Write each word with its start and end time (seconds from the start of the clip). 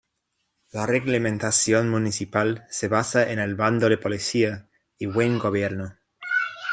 La 0.71 0.87
reglamentación 0.87 1.87
municipal 1.91 2.65
se 2.71 2.87
basa 2.87 3.29
en 3.31 3.37
el 3.37 3.53
Bando 3.53 3.87
de 3.87 3.99
policía 3.99 4.67
y 4.97 5.05
buen 5.05 5.37
gobierno. 5.37 5.95